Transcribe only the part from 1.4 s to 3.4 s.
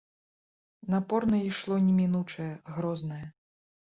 ішло немінучае, грознае.